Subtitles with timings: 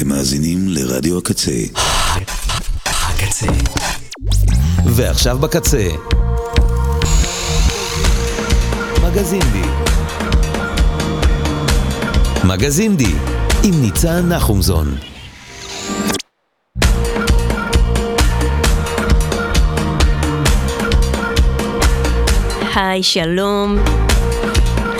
[0.00, 1.50] אתם מאזינים לרדיו הקצה.
[2.84, 3.46] הקצה.
[4.84, 5.88] ועכשיו בקצה.
[9.02, 9.68] מגזין די.
[12.44, 13.14] מגזין די,
[13.64, 14.96] עם ניצן נחומזון.
[22.74, 23.78] היי, שלום.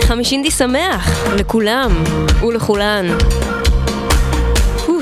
[0.01, 2.03] חמישינדי שמח לכולם
[2.41, 3.05] ולכולן.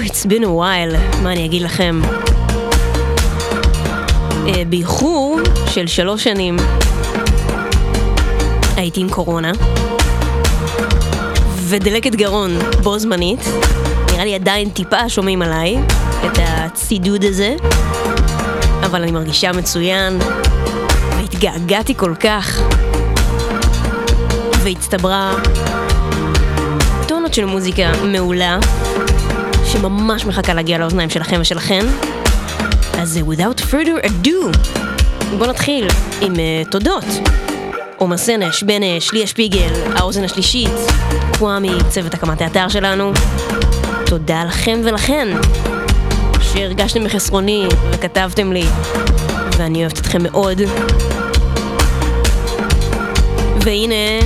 [0.10, 2.02] It's been a while, מה אני אגיד לכם?
[4.46, 6.58] Uh, באיחור של שלוש שנים
[8.76, 9.52] הייתי עם קורונה
[11.56, 13.40] ודלקת גרון בו זמנית.
[14.12, 15.78] נראה לי עדיין טיפה שומעים עליי
[16.26, 17.56] את הצידוד הזה,
[18.86, 20.20] אבל אני מרגישה מצוין
[21.18, 22.62] והתגעגעתי כל כך
[24.64, 25.36] והצטברה
[27.08, 28.60] טונות של מוזיקה מעולה
[29.72, 31.86] שממש מחכה להגיע לאוזניים שלכם ושלכן.
[33.00, 34.58] אז without further ado,
[35.38, 35.88] בואו נתחיל
[36.22, 37.04] עם uh, תודות.
[37.98, 40.72] עומר סנש, בנש, ליה שפיגל, האוזן השלישית,
[41.38, 43.12] קוואמי, צוות הקמת האתר שלנו.
[44.06, 45.28] תודה לכם ולכן
[46.42, 48.66] שהרגשתם בחסרוני וכתבתם לי,
[49.58, 50.62] ואני אוהבת אתכם מאוד.
[53.64, 54.26] והנה,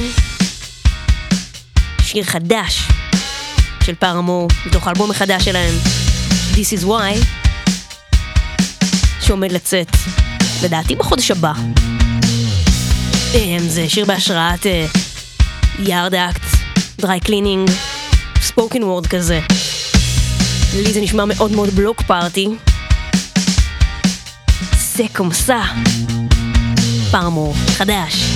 [2.01, 2.92] שיר חדש
[3.83, 5.73] של Paramore, מתוך האלבום החדש שלהם,
[6.53, 7.25] This is Why,
[9.21, 9.87] שעומד לצאת,
[10.63, 11.53] לדעתי בחודש הבא.
[13.67, 14.65] זה שיר בהשראת
[15.79, 16.41] Yard Act,
[16.97, 17.71] Dry Cleaning,
[18.41, 19.39] spoken word כזה.
[20.75, 22.47] לי זה נשמע מאוד מאוד Bloc Party.
[24.95, 25.61] זה קומסה.
[27.11, 28.32] פארמור, חדש.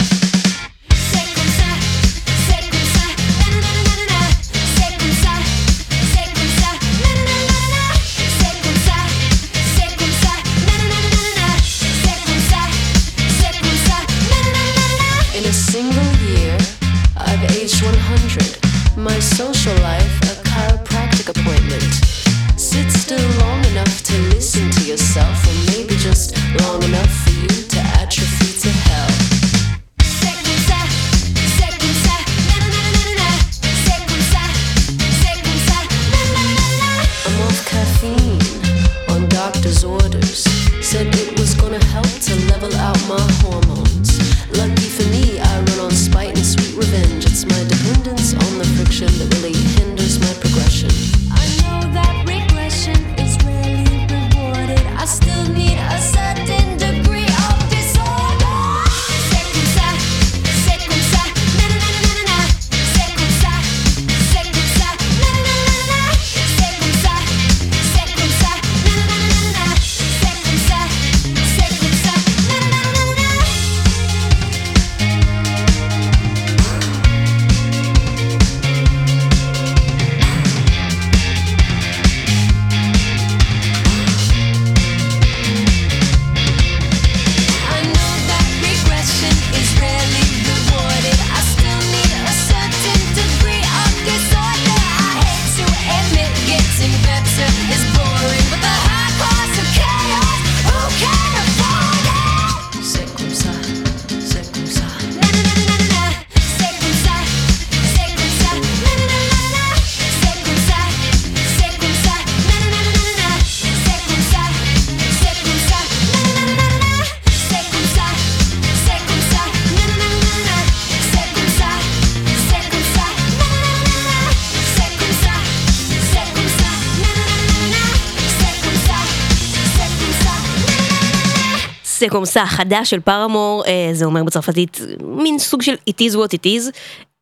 [132.07, 136.33] זה קומסה החדש של פארמור, אה, זה אומר בצרפתית, מין סוג של it is what
[136.33, 136.71] it is.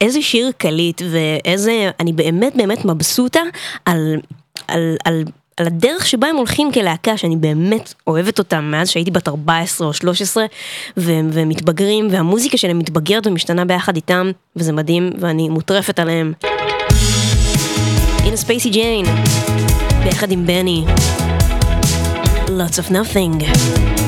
[0.01, 3.39] איזה שיר קליט ואיזה, אני באמת באמת מבסוטה
[3.85, 4.15] על,
[4.67, 5.23] על, על,
[5.57, 9.93] על הדרך שבה הם הולכים כלהקה, שאני באמת אוהבת אותם מאז שהייתי בת 14 או
[9.93, 10.45] 13,
[10.97, 16.33] והם, והם מתבגרים, והמוזיקה שלהם מתבגרת ומשתנה ביחד איתם, וזה מדהים, ואני מוטרפת עליהם.
[18.23, 19.05] הנה ספייסי ג'יין,
[20.03, 20.85] ביחד עם בני.
[22.47, 24.04] Lots of nothing.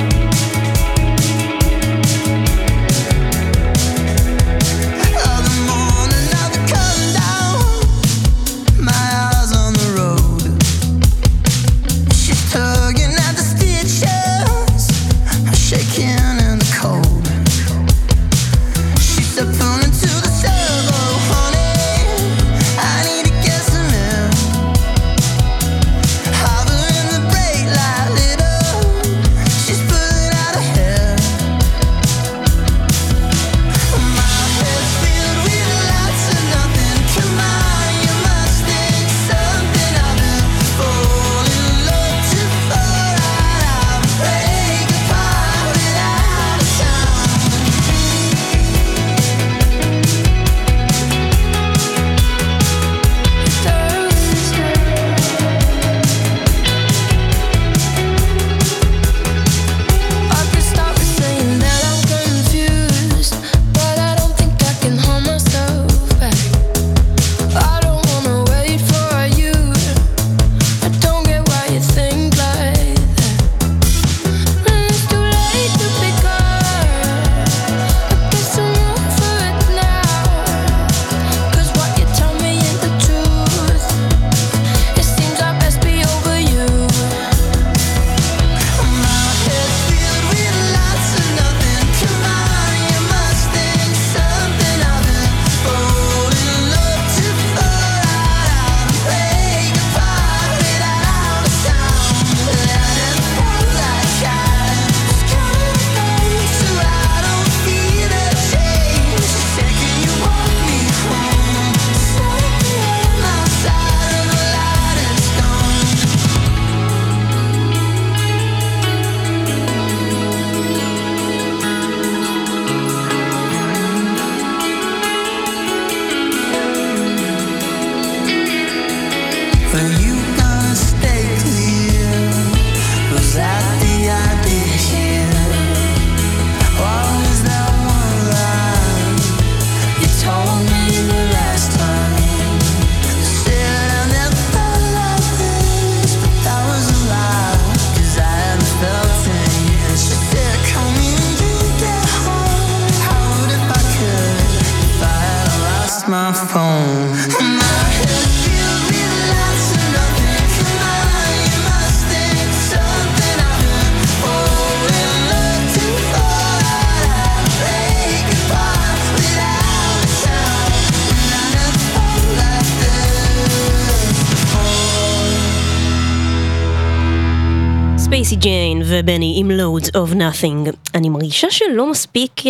[178.18, 180.72] ספייסי ג'יין ובני עם Loads of Nothing.
[180.96, 182.46] אני מרגישה שלא מספיק uh,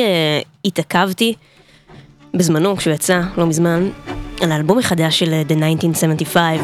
[0.65, 1.33] התעכבתי
[2.33, 3.89] בזמנו, כשהוא יצא, לא מזמן,
[4.41, 6.59] על האלבום החדש של אה, The 1975,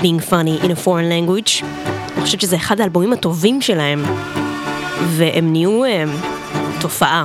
[0.00, 1.64] Being Funny in a Foreign Language.
[2.16, 4.04] אני חושבת שזה אחד האלבומים הטובים שלהם,
[5.06, 5.88] והם נהיו uh,
[6.80, 7.24] תופעה,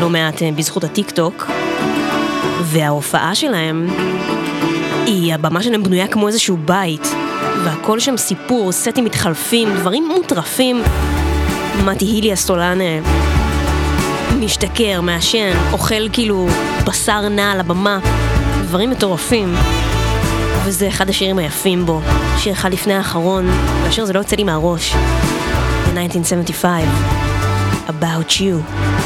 [0.00, 1.50] לא מעט uh, בזכות הטיק טוק,
[2.62, 3.88] וההופעה שלהם,
[5.06, 7.08] היא, הבמה שלהם בנויה כמו איזשהו בית.
[7.64, 10.82] והכל שם סיפור, סטים מתחלפים, דברים מוטרפים.
[11.84, 12.98] מתי הילי הסולן אה,
[14.40, 16.48] משתכר, מעשן, אוכל כאילו
[16.86, 17.98] בשר נע על הבמה,
[18.62, 19.54] דברים מטורפים.
[20.64, 22.00] וזה אחד השירים היפים בו,
[22.38, 23.48] שיר אחד לפני האחרון,
[23.82, 24.94] והשיר הזה לא יוצא לי מהראש.
[25.94, 26.64] ב-1975,
[27.88, 28.97] About You.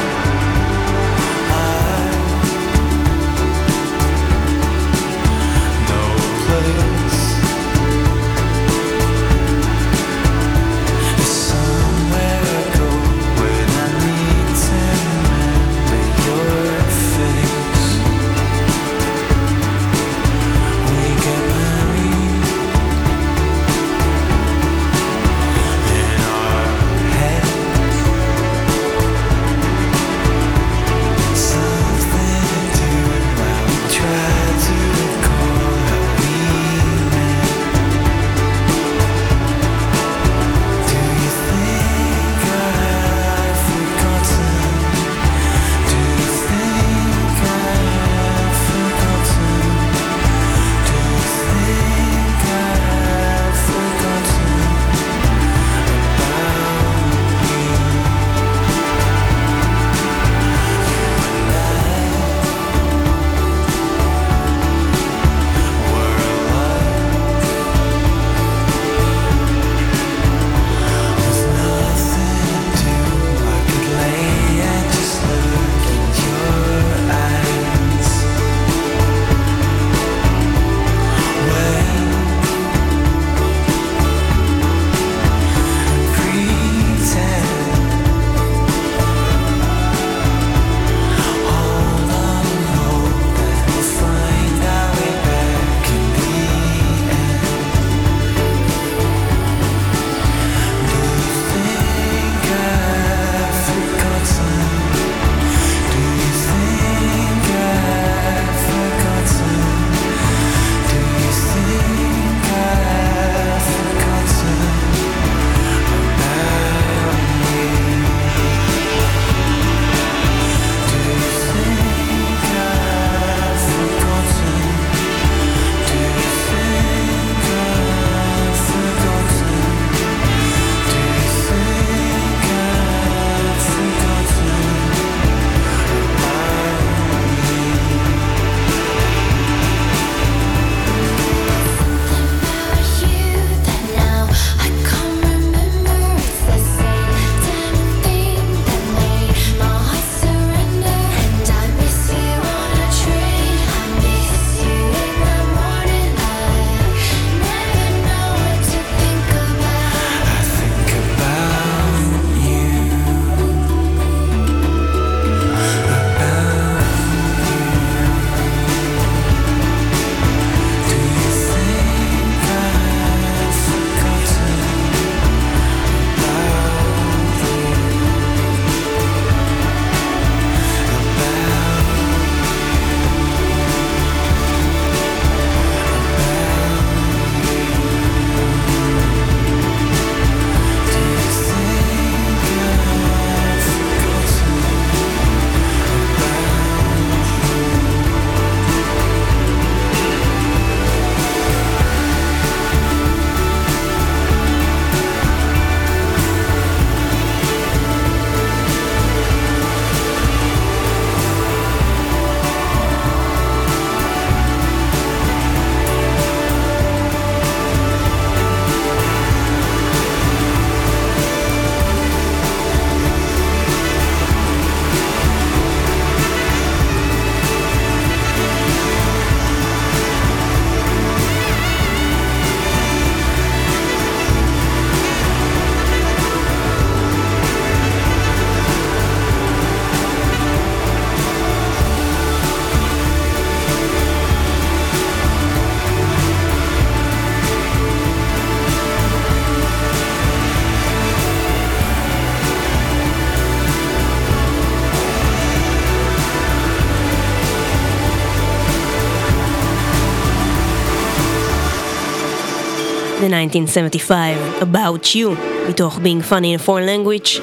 [264.61, 265.29] About You,
[265.69, 267.41] מתוך Being Funny in a Foreign Language.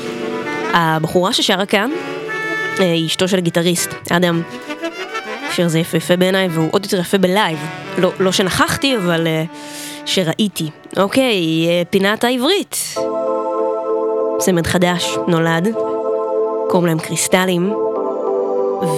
[0.74, 1.90] הבחורה ששרה כאן
[2.80, 4.42] אה, היא אשתו של הגיטריסט, אדם.
[5.48, 7.58] השיר הזה יפהפה בעיניי, והוא עוד יותר יפה בלייב.
[7.98, 9.44] לא, לא שנכחתי, אבל אה,
[10.06, 10.70] שראיתי.
[10.96, 12.94] אוקיי, אה, פינת העברית.
[14.38, 15.68] צמד חדש נולד,
[16.68, 17.74] קוראים להם קריסטלים,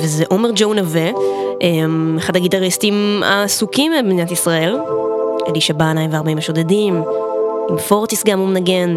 [0.02, 1.10] וזה עומר ג'ו נווה,
[1.60, 4.76] אמ, אחד הגיטריסטים העסוקים במדינת ישראל.
[5.48, 7.02] אלישע בנאי וארבעים השודדים,
[7.68, 8.96] עם פורטיס גם הוא מנגן,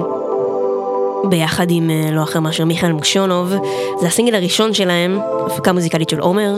[1.29, 3.53] ביחד עם אה, לא אחר מאשר מיכאל מושונוב.
[3.99, 6.53] זה הסינגל הראשון שלהם, הפקה מוזיקלית של עומר.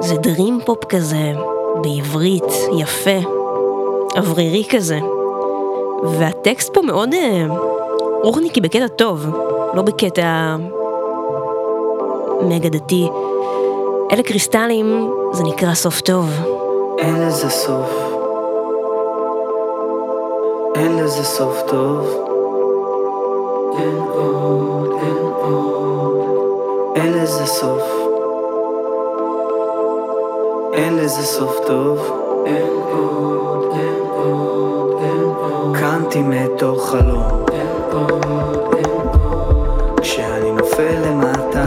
[0.00, 1.32] זה דרים פופ כזה,
[1.82, 3.18] בעברית, יפה,
[4.16, 4.98] אוורירי כזה.
[6.04, 7.46] והטקסט פה מאוד אה,
[8.22, 9.26] אורניקי בקטע טוב,
[9.74, 10.56] לא בקטע
[12.40, 13.08] מגה דתי.
[14.12, 16.30] אלה קריסטלים, זה נקרא סוף טוב.
[16.98, 18.13] אין לזה סוף.
[20.74, 22.06] אין לזה סוף טוב.
[23.78, 26.20] אין עוד, אין עוד.
[26.96, 27.82] אין לזה סוף.
[30.72, 31.98] אין לזה סוף טוב.
[32.46, 35.76] אין עוד, אין עוד, אין עוד.
[35.76, 37.44] קמתי מתוך חלום.
[37.52, 38.90] אין עוד, אין
[39.22, 40.00] עוד.
[40.00, 41.66] כשאני נופל למטה.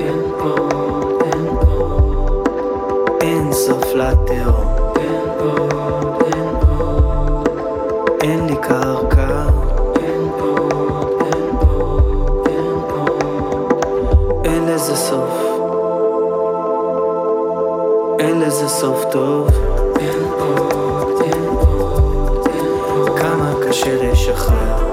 [0.00, 2.48] אין עוד, אין עוד.
[3.20, 4.71] אין סוף לתהום.
[8.62, 9.46] אין לי קרקע.
[14.44, 15.42] אין לזה סוף.
[18.18, 19.48] אין לזה סוף טוב.
[23.16, 24.91] כמה קשה לשחרר.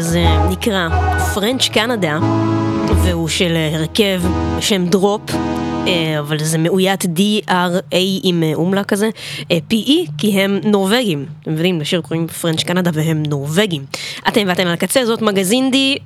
[0.00, 0.88] הזה נקרא
[1.34, 2.18] French Canada,
[3.02, 4.22] והוא של אה, הרכב
[4.58, 5.22] בשם Dråpe.
[5.86, 9.10] אה, אבל זה מאוית DRA עם אה, אומלאוט כזה,
[9.48, 11.26] PE, כי הם נורבגים.
[11.42, 13.84] אתם מבינים, לשיר קוראים French Canada והם נורבגים.
[14.28, 15.96] אתם ואתם על הקצה, זאת מגזין די,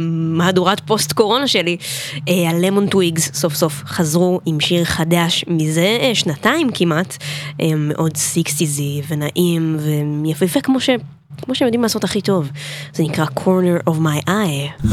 [0.00, 1.76] מהדורת פוסט קורונה שלי.
[2.26, 7.16] ה Lemon Twigs סוף סוף חזרו עם שיר חדש מזה שנתיים כמעט,
[7.76, 9.76] מאוד sixties-י ונעים
[10.24, 10.90] ויפהפה כמו ש...
[11.42, 12.50] כמו שהם יודעים לעשות הכי טוב.
[12.92, 14.86] זה נקרא corner of my eye.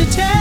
[0.00, 0.39] to tell.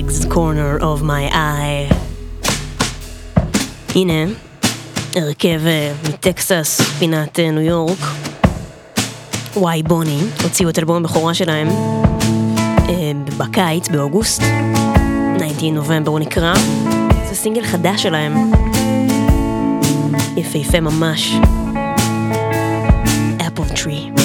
[0.00, 1.94] pig's Corner of My Eye.
[3.94, 4.32] הנה,
[5.16, 7.98] הרכב אה, מטקסס, פינת אה, ניו יורק.
[9.56, 11.68] וואי בוני, הוציאו את אלבום הבכורה שלהם
[12.88, 14.42] אה, בקיץ, באוגוסט.
[15.38, 16.54] 19 נובמבר הוא נקרא.
[17.28, 18.52] זה סינגל חדש שלהם.
[20.36, 21.34] יפהפה ממש.
[23.46, 24.19] אפל טרי.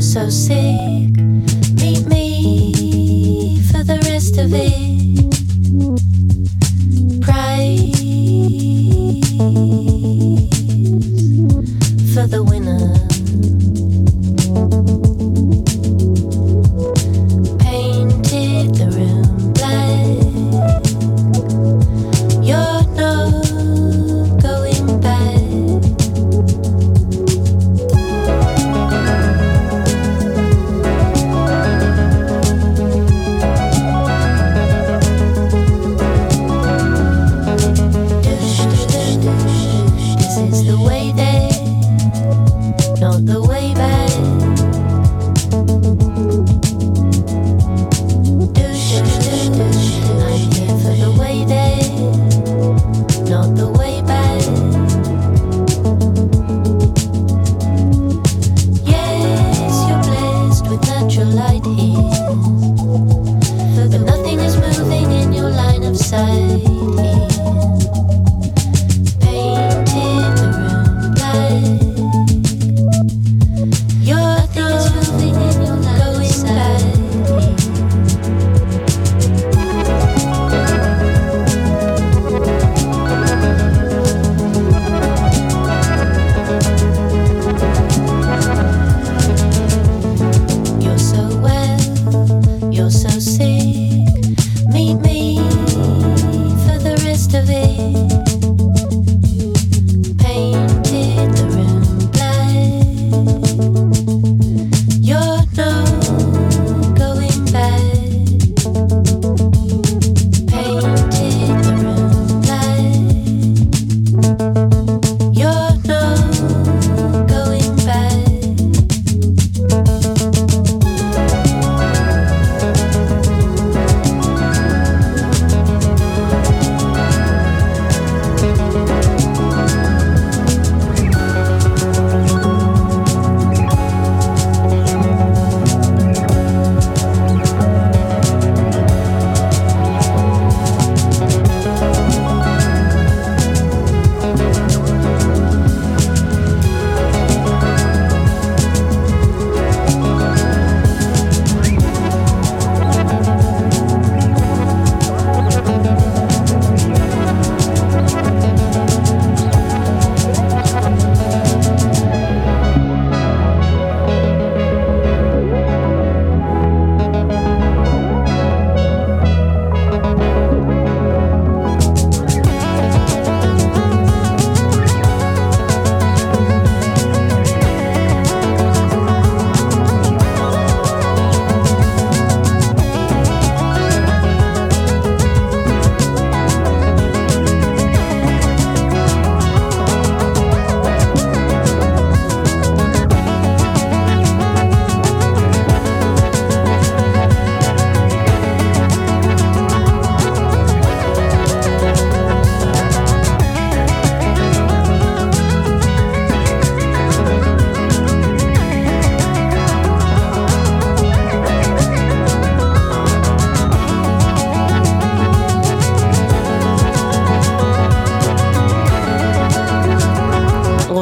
[0.00, 1.16] so, so sick.
[1.74, 5.27] Meet me for the rest of it.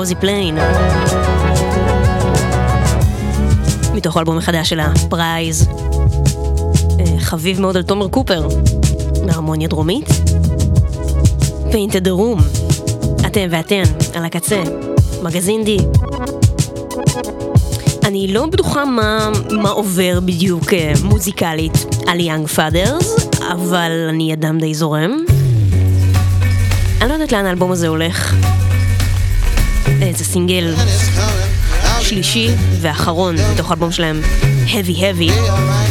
[0.07, 0.59] Rozi Plain.
[3.95, 5.69] מתוך האלבום החדש שלה, Prize.
[7.01, 8.49] אה, חביב מאוד על תומר קופר,
[9.27, 10.09] מהרמוניה דרומית.
[11.71, 12.43] Painted the Room,
[13.27, 13.83] אתם ואתן,
[14.15, 14.63] על הקצה,
[15.23, 15.79] מגזין די.
[18.05, 23.17] אני לא בטוחה מה, מה עובר בדיוק אה, מוזיקלית על Young Fathers,
[23.53, 25.17] אבל אני אדם די זורם.
[27.01, 28.35] אני לא יודעת לאן האלבום הזה הולך.
[30.17, 30.75] זה סינגל
[32.01, 34.21] שלישי ואחרון מתוך האלבום שלהם,
[34.67, 35.33] Heavy Heavy,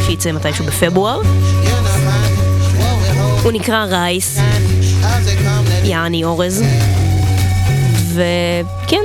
[0.05, 1.21] שייצא מתישהו בפברואר.
[3.43, 4.37] הוא נקרא רייס,
[5.83, 6.63] יעני אורז,
[8.13, 9.03] וכן,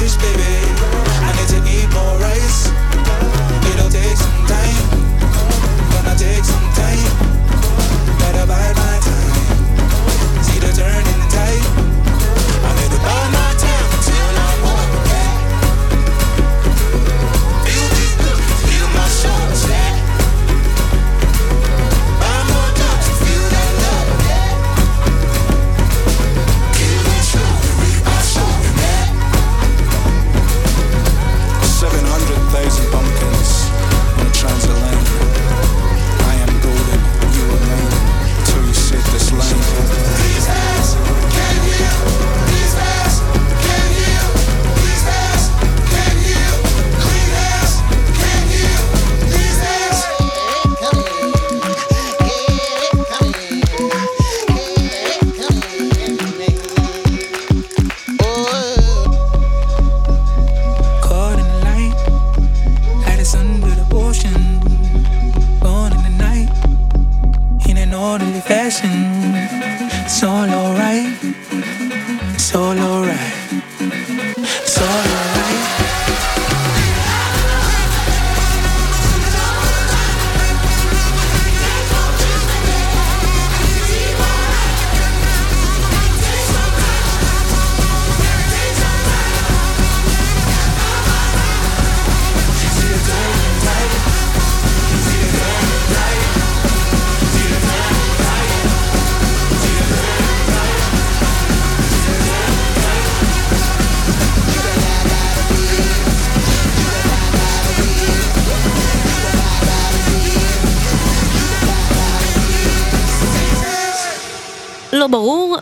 [0.00, 0.99] baby.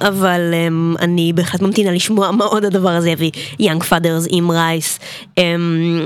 [0.09, 3.31] אבל um, אני בהחלט ממתינה לשמוע מה עוד הדבר הזה יביא.
[3.59, 4.99] Young Fathers עם Rice.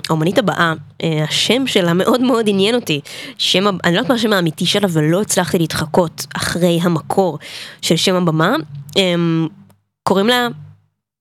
[0.09, 3.00] האומנית הבאה, uh, השם שלה מאוד מאוד עניין אותי.
[3.38, 7.38] שם, אני לא יודעת מה השם האמיתי שלה ולא הצלחתי להתחקות אחרי המקור
[7.82, 8.57] של שם הבמה.
[8.96, 9.48] Um,
[10.03, 10.48] קוראים לה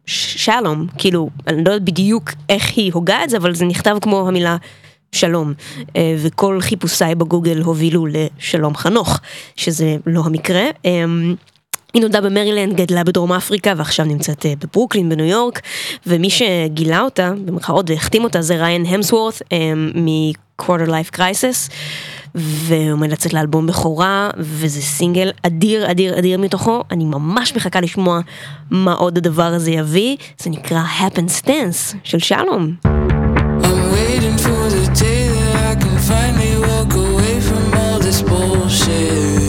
[0.05, 4.27] שלום, כאילו, אני לא יודעת בדיוק איך היא הוגה את זה, אבל זה נכתב כמו
[4.27, 4.57] המילה
[5.11, 5.53] שלום,
[5.95, 9.19] אה, וכל חיפושיי בגוגל הובילו לשלום חנוך,
[9.55, 10.63] שזה לא המקרה.
[11.91, 15.61] אה, היא נולדה במרילנד, גדלה בדרום אפריקה ועכשיו נמצאת אה, בברוקלין בניו יורק.
[16.07, 19.41] ומי שגילה אותה, במרכאות והחתים אותה זה ריין המסוורת'
[19.95, 21.71] מ-Quarter Life Crisis
[22.35, 28.19] והוא עומד לצאת לאלבום בכורה וזה סינגל אדיר אדיר אדיר מתוכו, אני ממש מחכה לשמוע
[28.71, 32.75] מה עוד הדבר הזה יביא, זה נקרא Happenstance של שלום.
[38.83, 39.40] I'm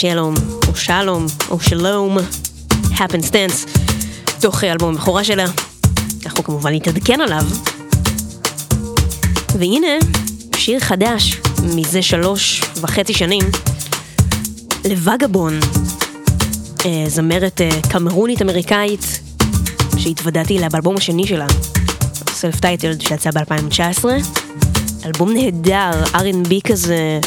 [0.00, 0.34] שלום,
[0.68, 2.16] או שלום, או שלום,
[2.70, 3.78] happen stance,
[4.40, 5.44] תוך אלבום הבכורה שלה.
[6.26, 7.44] אנחנו כמובן נתעדכן עליו.
[9.58, 9.86] והנה,
[10.56, 13.42] שיר חדש מזה שלוש וחצי שנים,
[14.88, 15.60] לווגבון,
[16.86, 19.20] אה, זמרת אה, קמרונית אמריקאית,
[19.98, 21.46] שהתוודעתי אליה באלבום השני שלה,
[22.28, 24.04] סלף טייטלד שיצא ב-2019.
[25.06, 27.20] אלבום נהדר, R&B כזה.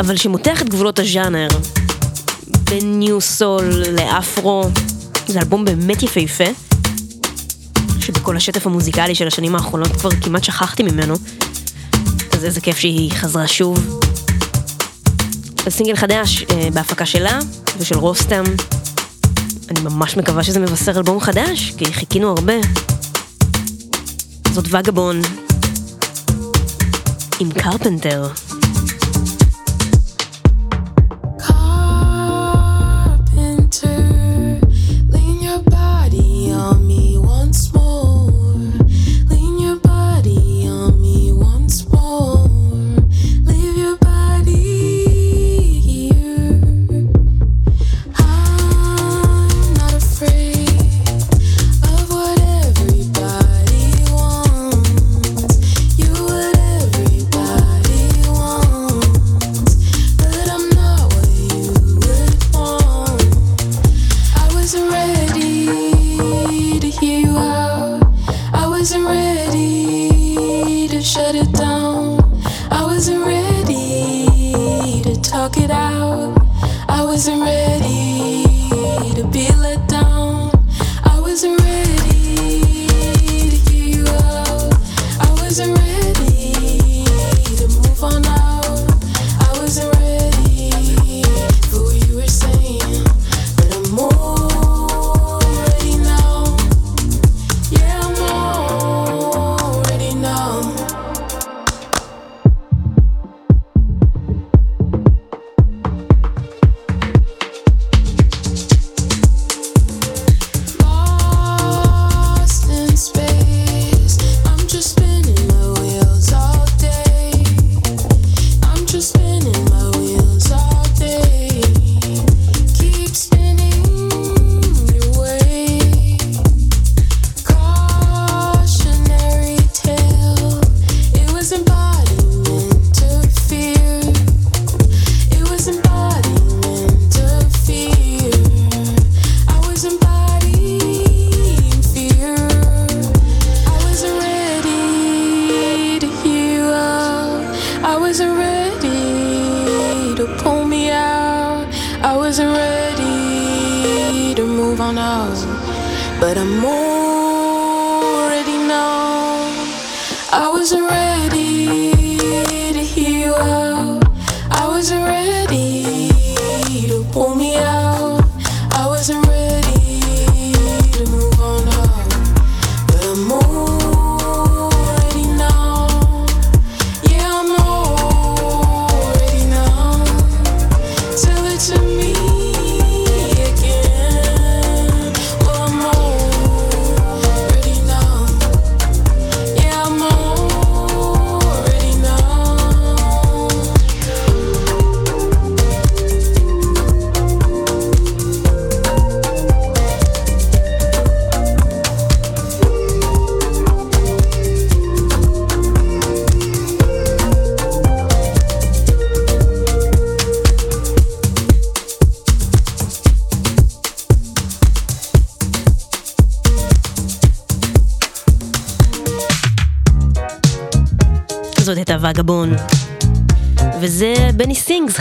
[0.00, 1.48] אבל שמותח את גבולות הז'אנר.
[2.70, 4.64] בין ניו סול לאפרו.
[5.26, 6.44] זה אלבום באמת יפהפה,
[8.00, 11.14] שבכל השטף המוזיקלי של השנים האחרונות כבר כמעט שכחתי ממנו.
[12.32, 14.00] אז איזה כיף שהיא חזרה שוב.
[15.68, 17.38] סינגל חדש אה, בהפקה שלה
[17.78, 18.44] ושל רוסטם.
[19.70, 22.54] אני ממש מקווה שזה מבשר אלבום חדש, כי חיכינו הרבה.
[24.52, 25.22] זאת וגבון
[27.40, 28.28] עם קרפנטר.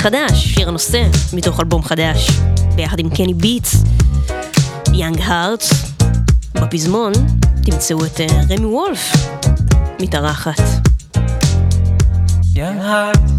[0.05, 1.03] חדש, שיר הנושא,
[1.33, 2.29] מתוך אלבום חדש,
[2.75, 3.83] ביחד עם קני ביטס,
[4.93, 5.73] יאנג הארטס.
[6.55, 7.13] בפזמון
[7.63, 9.13] תמצאו את אה, רמי וולף,
[10.01, 10.61] מתארחת.
[12.55, 13.34] יאנג yeah.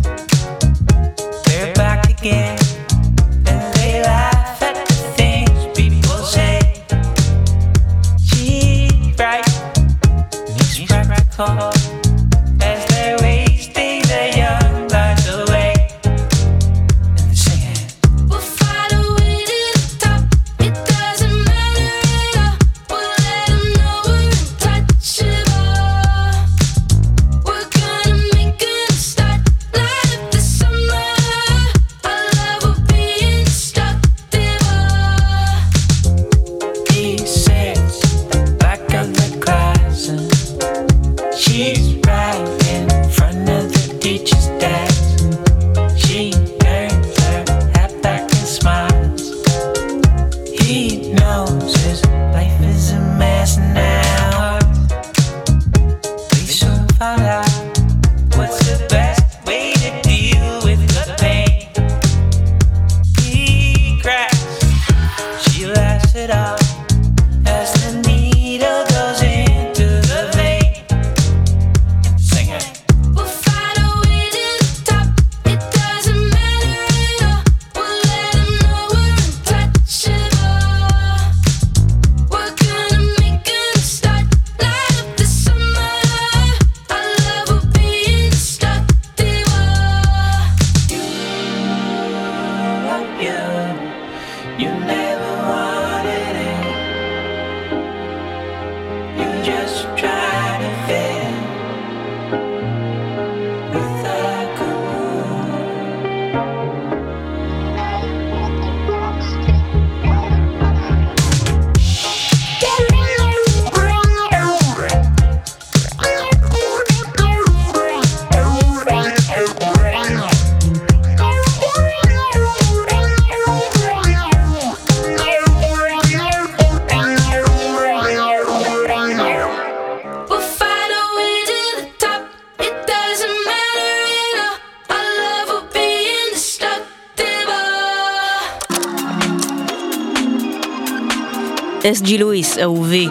[141.91, 143.09] SG Lewis, אהובי,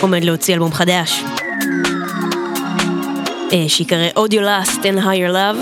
[0.00, 1.22] עומד להוציא אלבום חדש.
[3.52, 5.56] אה, שיקרא Audio Lust and Higher Love,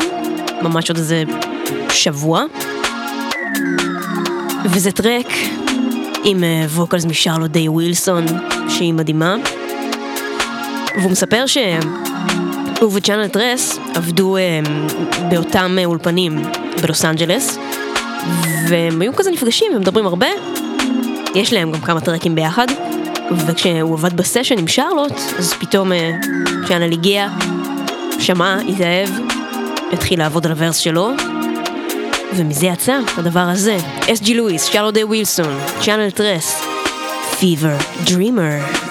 [0.62, 1.22] ממש עוד איזה
[1.91, 2.45] שבוע.
[4.64, 5.27] וזה track
[6.24, 8.24] עם אה, vocals מ Charlotte Day Wilson,
[8.68, 9.37] שהיא מדהימה.
[10.99, 14.61] והוא מספר שהוא ו Channel Tres עבדו אה,
[15.31, 16.43] באותם אולפנים
[16.83, 17.59] בלוס אנג'לס,
[18.68, 20.27] והם היו כזה נפגשים ומדברים הרבה,
[21.37, 22.66] יש להם גם כמה tracks ביחד,
[23.47, 26.11] וכשהוא עבד בסשן עם Charlotte, אז פתאום אה,
[26.68, 27.28] Channel הגיע,
[28.18, 29.09] שמע, התאהב,
[29.93, 31.11] התחיל לעבוד על ה verse שלו,
[32.37, 33.76] ומזה יצא הדבר הזה.
[34.12, 36.62] SG Lewis, Charlotte Day Wilson, Channel Tres,
[37.39, 38.86] Fever Dreamer.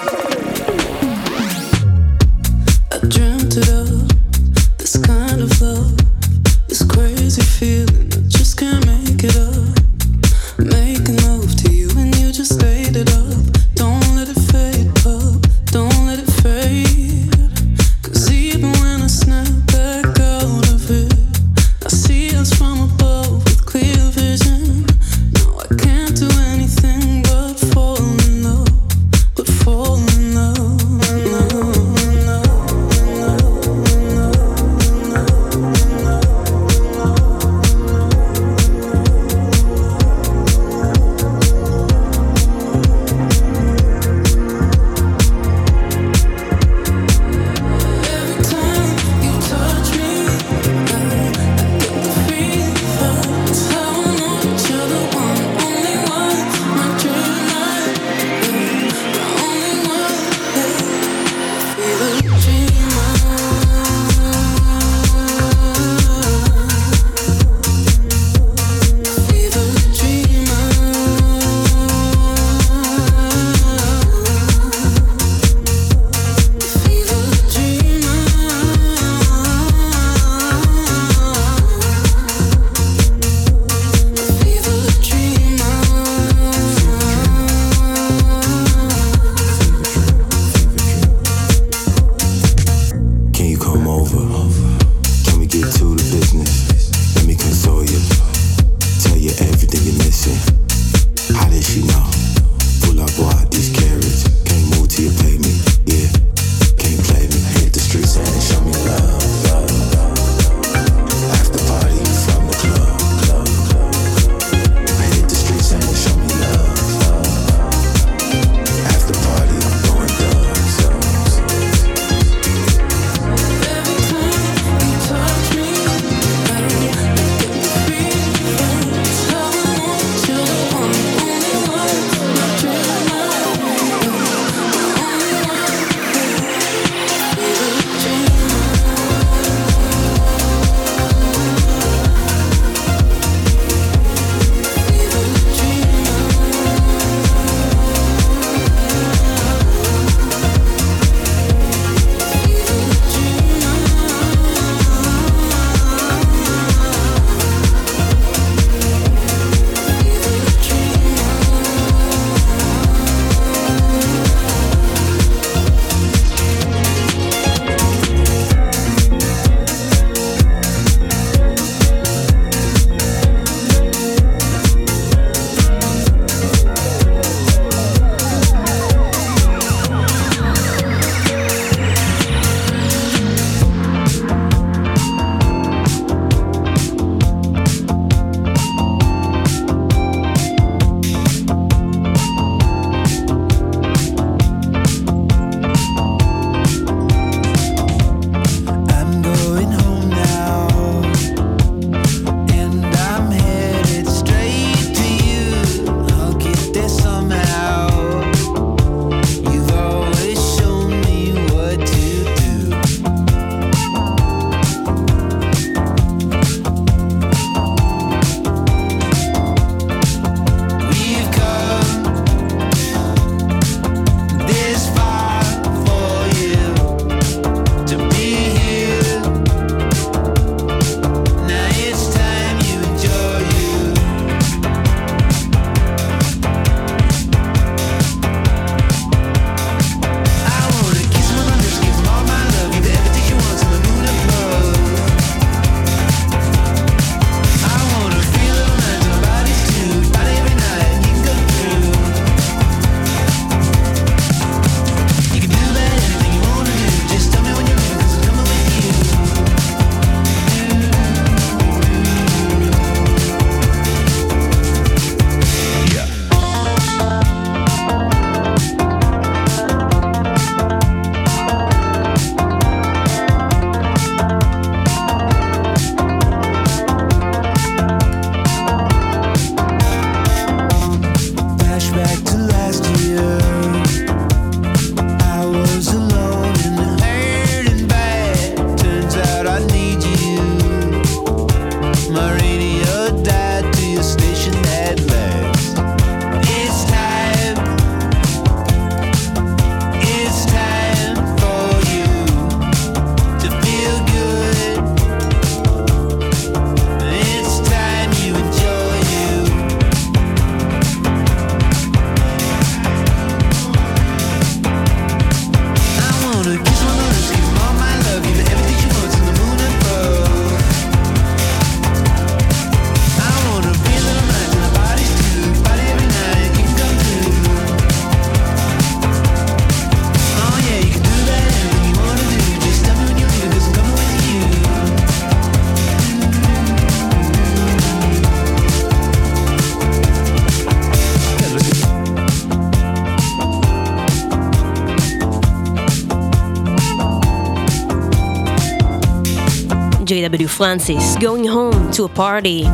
[350.58, 352.68] פרנסיס, going home to a party,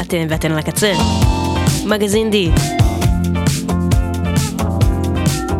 [0.00, 0.92] אתם ואתן על הקצה.
[1.86, 2.50] מגזין די.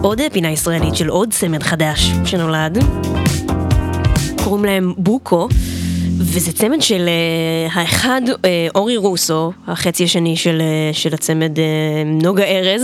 [0.02, 2.78] עוד פינה ישראלית של עוד צמד חדש שנולד,
[4.44, 5.48] קוראים להם בוקו,
[6.18, 8.36] וזה צמד של uh, האחד uh,
[8.74, 10.62] אורי רוסו, החצי השני של,
[10.92, 11.60] uh, של הצמד uh,
[12.22, 12.82] נוגה ארז,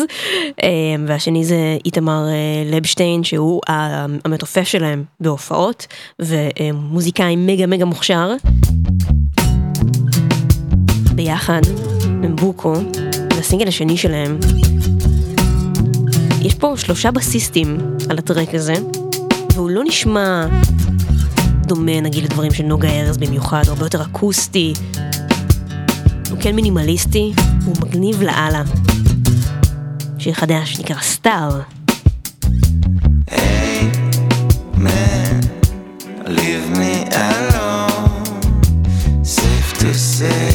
[0.50, 0.64] uh,
[1.06, 3.72] והשני זה איתמר uh, לבשטיין, שהוא uh,
[4.24, 5.86] המתופף שלהם בהופעות,
[6.18, 8.32] ומוזיקאי מגה מגה מוכשר.
[11.22, 11.60] ביחד,
[12.08, 12.74] מבוקו,
[13.38, 14.38] לסינגל השני שלהם.
[16.40, 18.74] יש פה שלושה בסיסטים על הטרק הזה,
[19.54, 20.46] והוא לא נשמע
[21.66, 24.72] דומה נגיד לדברים של נוגה ארז במיוחד, הרבה יותר אקוסטי.
[26.30, 27.32] הוא כן מינימליסטי,
[27.64, 28.62] הוא מגניב לאללה.
[30.18, 31.60] שיר חדש נקרא סטאר.
[33.30, 33.82] Hey,
[34.86, 35.40] man,
[36.26, 36.94] leave me
[37.28, 38.40] alone,
[39.24, 40.51] safe to say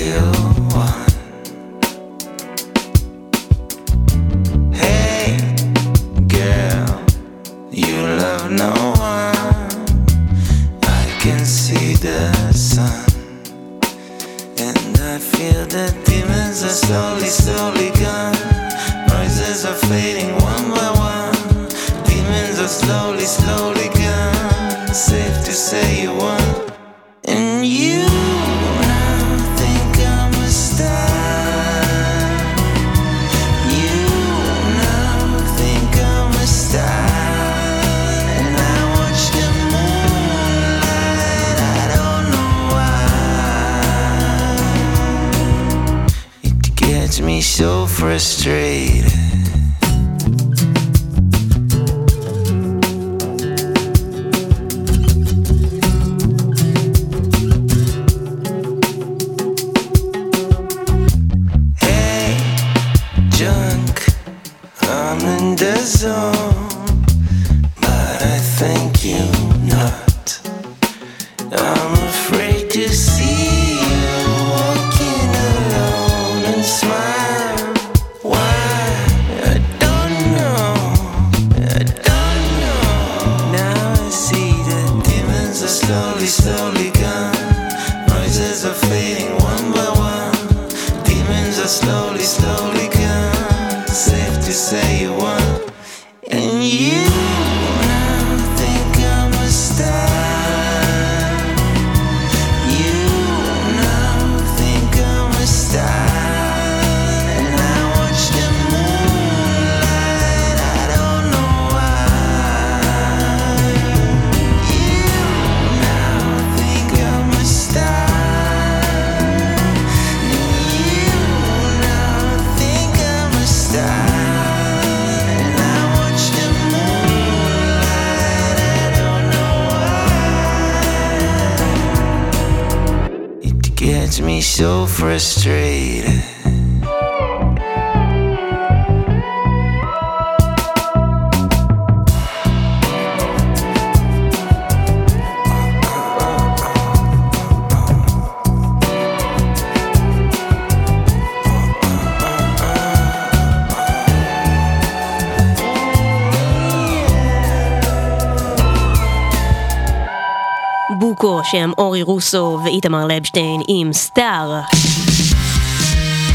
[161.77, 164.59] אורי רוסו ואיתמר לבשטיין עם סטאר.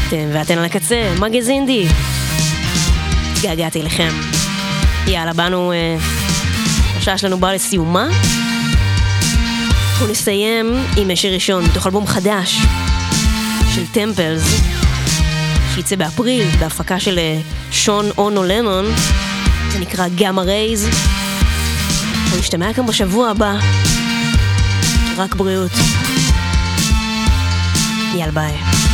[0.07, 1.85] אתם ואתן על הקצה, מגז אינדי.
[3.33, 4.11] התגעגעתי אליכם.
[5.07, 5.71] יאללה, באנו...
[5.71, 5.97] אה,
[6.97, 8.07] השעה שלנו באה לסיומה.
[9.91, 12.57] אנחנו נסיים עם השיר ראשון מתוך אלבום חדש
[13.75, 14.43] של טמפלס,
[15.73, 17.39] שייצא באפריל בהפקה של אה,
[17.71, 18.85] שון אונו למון,
[19.71, 20.87] זה נקרא גאמה רייז.
[22.23, 23.82] אנחנו נשתמע כאן בשבוע הבא.
[25.17, 25.71] רק בריאות.
[28.15, 28.92] יאללה ביי.